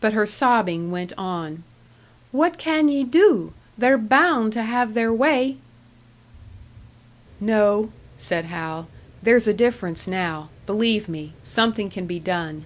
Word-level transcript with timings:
But 0.00 0.14
her 0.14 0.24
sobbing 0.24 0.90
went 0.90 1.12
on. 1.18 1.64
"What 2.32 2.56
can 2.56 2.88
ye 2.88 3.04
do? 3.04 3.52
They're 3.76 3.98
bound 3.98 4.54
to 4.54 4.62
have 4.62 4.94
their 4.94 5.12
way!" 5.12 5.58
"No," 7.40 7.92
said 8.16 8.46
Hal. 8.46 8.88
"There's 9.22 9.46
a 9.46 9.52
difference 9.52 10.06
now. 10.06 10.48
Believe 10.64 11.10
me 11.10 11.34
something 11.42 11.90
can 11.90 12.06
be 12.06 12.18
done. 12.18 12.64